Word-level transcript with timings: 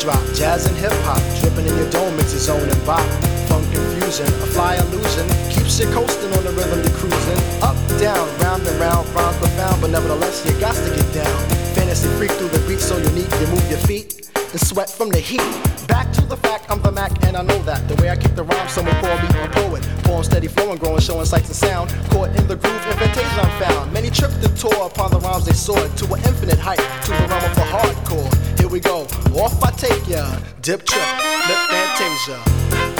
drop, 0.00 0.20
jazz 0.32 0.66
and 0.66 0.76
hip 0.76 0.92
hop, 1.04 1.20
dripping 1.40 1.66
in 1.68 1.76
your 1.76 1.90
dome, 1.90 2.18
it's 2.18 2.32
your 2.32 2.40
zone 2.40 2.68
and 2.68 2.86
bop. 2.86 3.04
Funk 3.48 3.64
confusion, 3.68 4.26
a 4.40 4.48
fly 4.48 4.76
illusion, 4.76 5.28
keeps 5.52 5.78
you 5.78 5.86
coasting 5.92 6.32
on 6.32 6.42
the 6.44 6.52
rhythm 6.56 6.80
you're 6.80 6.96
cruising. 6.96 7.40
Up, 7.60 7.76
down, 8.00 8.24
round 8.40 8.66
and 8.66 8.80
round, 8.80 9.06
rhymes 9.14 9.36
profound, 9.36 9.80
but 9.80 9.90
nevertheless 9.90 10.44
you 10.46 10.58
got 10.58 10.74
to 10.74 10.90
get 10.96 11.06
down. 11.12 11.36
Fantasy 11.76 12.08
freak 12.16 12.32
through 12.32 12.48
the 12.48 12.58
beat 12.66 12.80
so 12.80 12.96
unique, 12.96 13.30
you 13.40 13.46
move 13.48 13.68
your 13.68 13.78
feet 13.84 14.30
and 14.34 14.60
sweat 14.60 14.88
from 14.88 15.10
the 15.10 15.20
heat. 15.20 15.44
Back 15.86 16.10
to 16.14 16.22
the 16.22 16.36
fact, 16.36 16.70
I'm 16.70 16.80
the 16.80 16.92
Mac, 16.92 17.12
and 17.26 17.36
I 17.36 17.42
know 17.42 17.58
that. 17.64 17.86
The 17.86 17.94
way 18.00 18.10
I 18.10 18.16
keep 18.16 18.34
the 18.34 18.44
rhyme, 18.44 18.68
someone 18.68 18.94
call 19.04 19.16
me 19.20 19.28
a 19.28 19.48
poet. 19.52 19.82
Poem 20.04 20.24
steady 20.24 20.48
flowing, 20.48 20.78
growing, 20.78 21.00
showing 21.00 21.26
sights 21.26 21.48
and 21.48 21.56
sound. 21.56 21.90
Caught 22.10 22.30
in 22.36 22.46
the 22.48 22.56
groove, 22.56 22.82
invitation 22.86 23.38
I'm 23.38 23.52
found. 23.60 23.92
Many 23.92 24.10
tripped 24.10 24.42
and 24.42 24.56
tore 24.56 24.86
upon 24.86 25.10
the 25.10 25.20
rhymes 25.20 25.44
they 25.44 25.52
soared 25.52 25.94
to 25.98 26.04
an 26.14 26.20
infinite 26.24 26.58
height, 26.58 26.80
to 27.04 27.10
the 27.10 27.26
realm 27.28 27.44
of 27.44 27.54
the 27.54 27.66
hardcore 27.68 28.49
we 28.70 28.80
go. 28.80 29.02
Off 29.34 29.62
I 29.62 29.70
take 29.72 30.06
ya, 30.08 30.38
dip 30.62 30.84
trip, 30.84 31.02
lip 31.48 31.58
fantasia. 31.68 32.99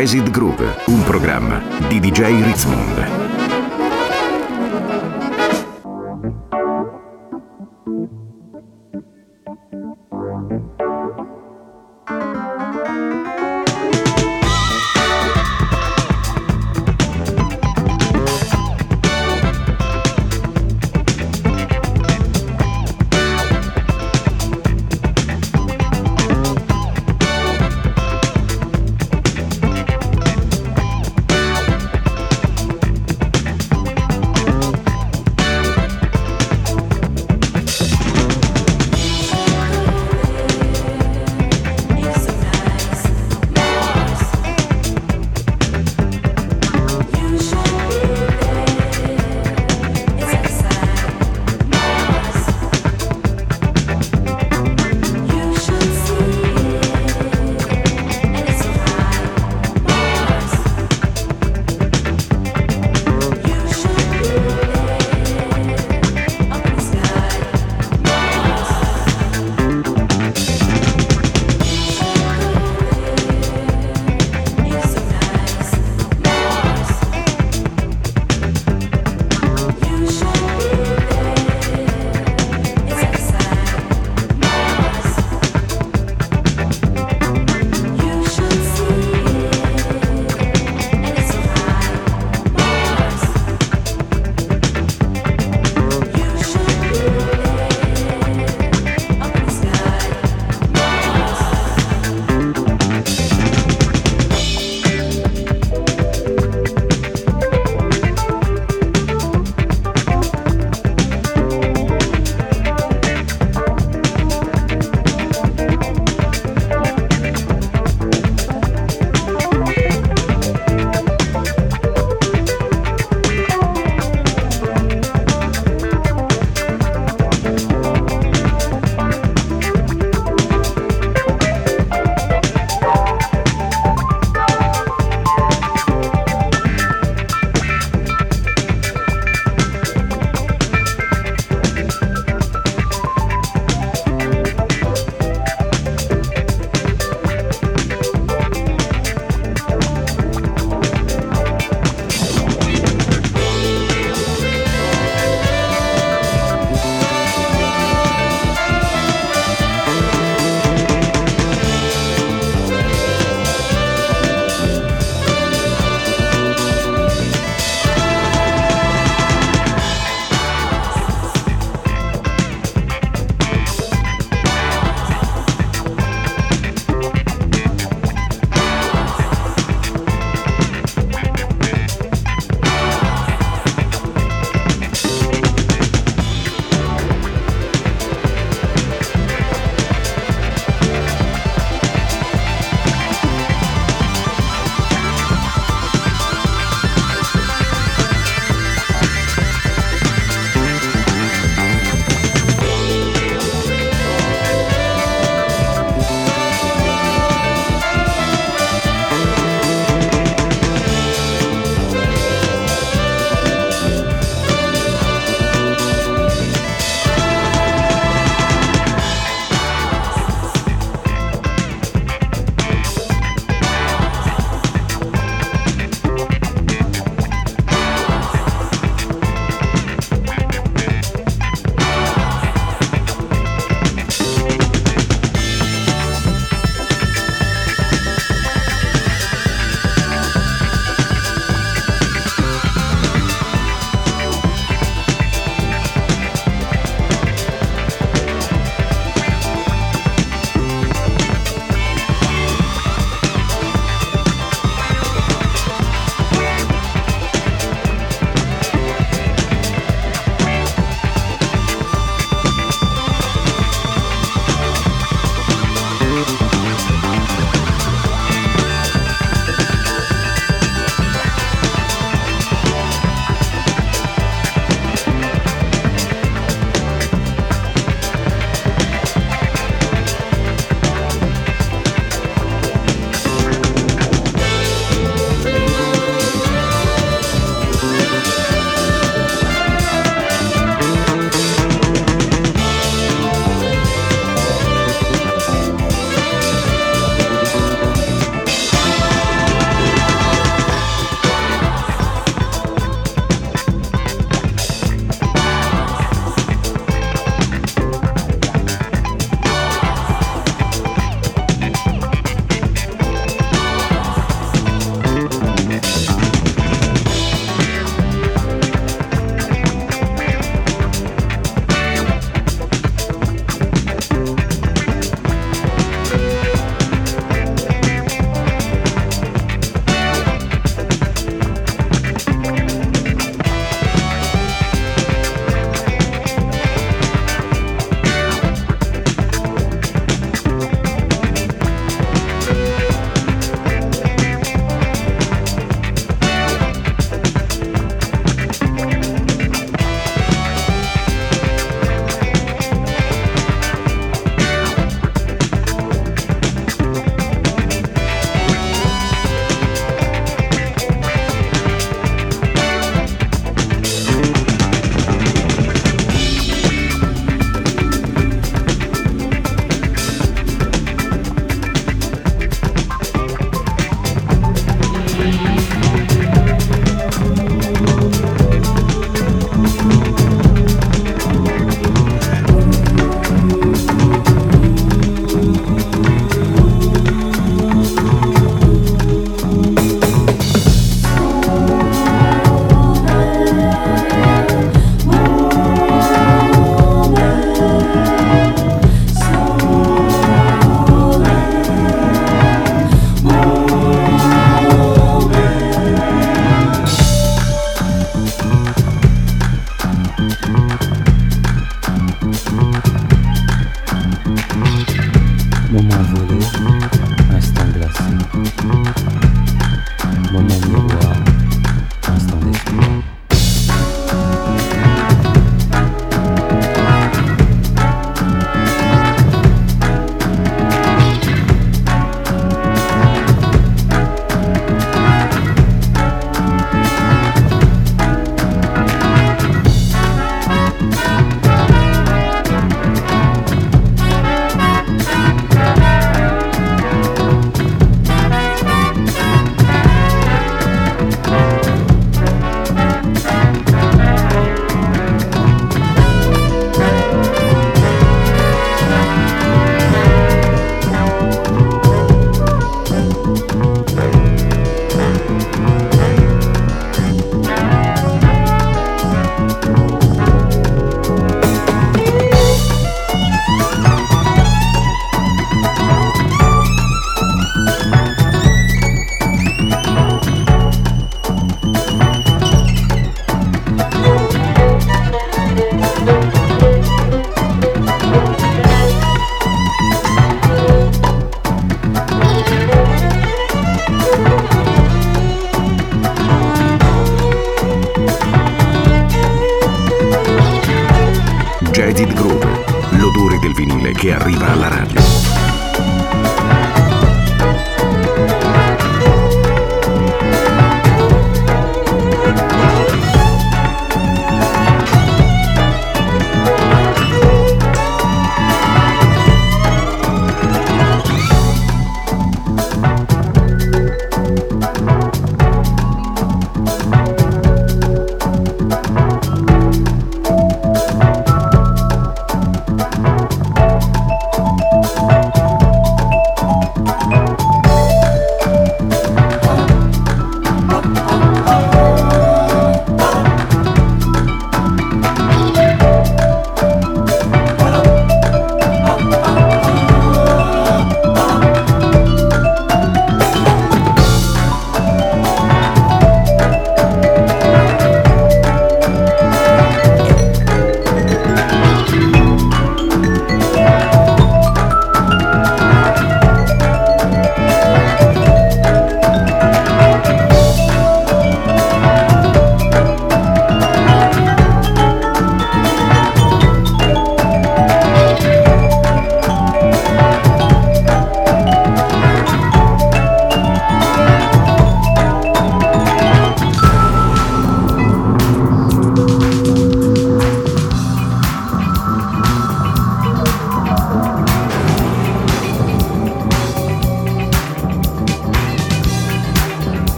Jazzed 0.00 0.30
Groove, 0.30 0.76
un 0.86 1.04
programma 1.04 1.62
di 1.86 2.00
DJ 2.00 2.42
Ritzmond. 2.42 3.19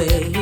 Way. 0.00 0.39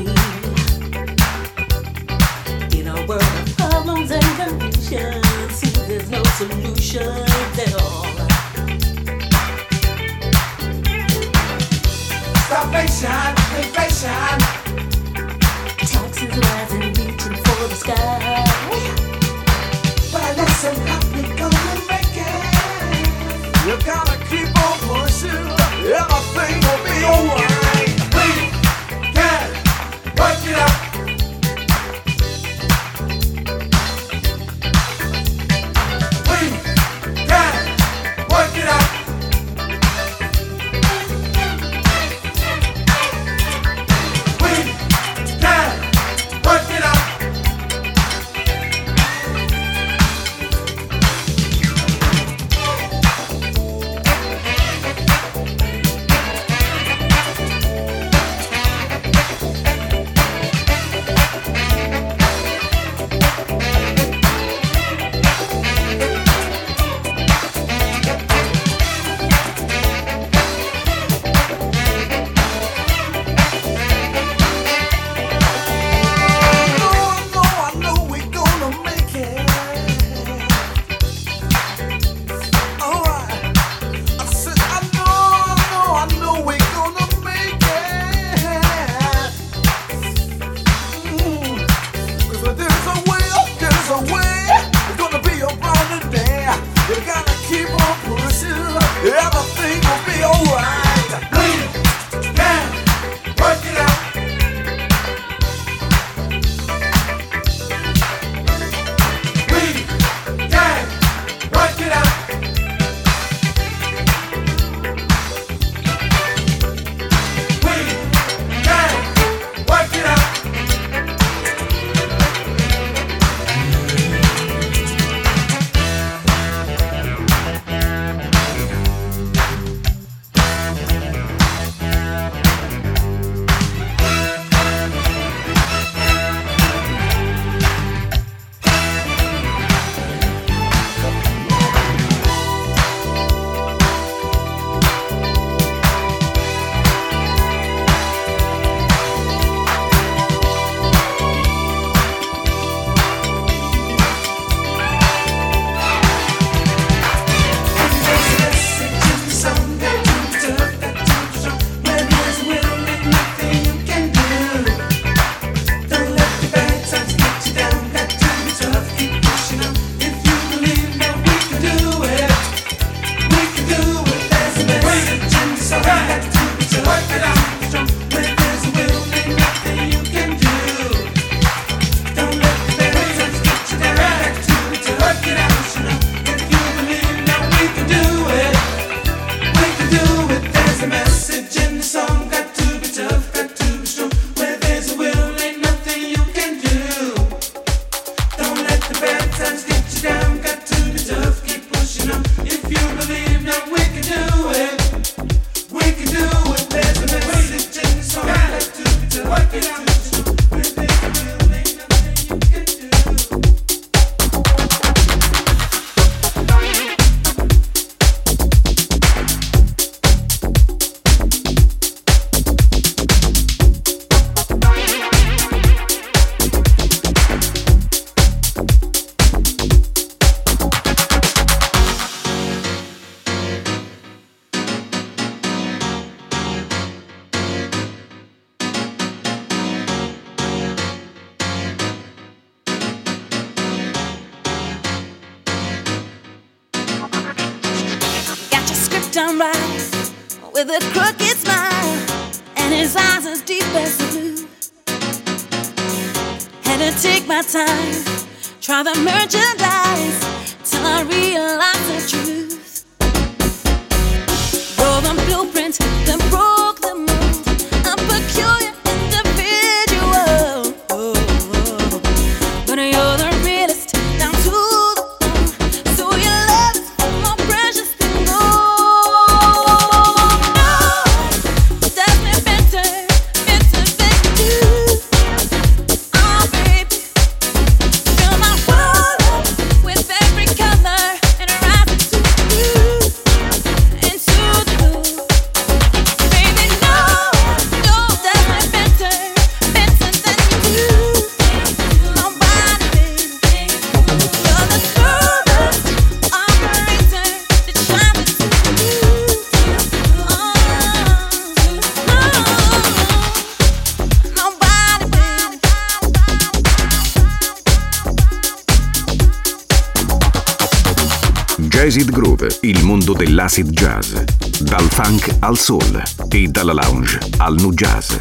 dell'acid 323.18 323.70
jazz, 323.70 324.12
dal 324.60 324.88
funk 324.90 325.28
al 325.40 325.58
soul 325.58 326.02
e 326.28 326.46
dalla 326.46 326.72
lounge 326.72 327.18
al 327.38 327.54
nu 327.54 327.72
jazz. 327.72 328.14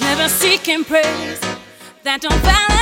Never 0.00 0.28
seeking 0.28 0.84
praise 0.84 1.38
that 2.02 2.20
don't 2.20 2.42
balance. 2.42 2.81